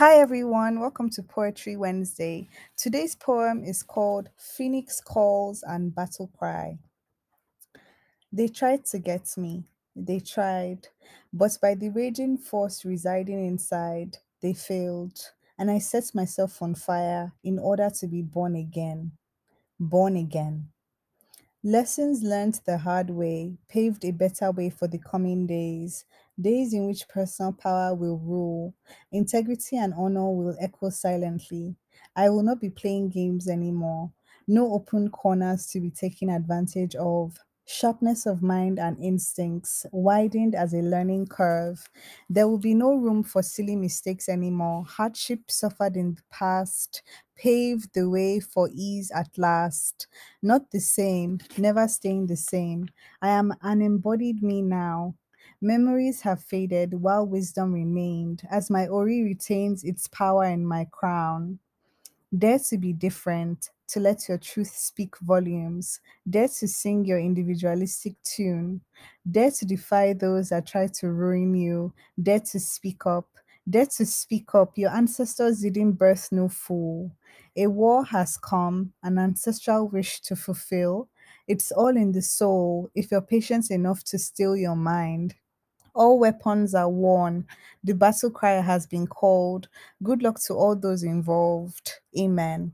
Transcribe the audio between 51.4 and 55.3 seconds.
never staying the same. I am an embodied me now.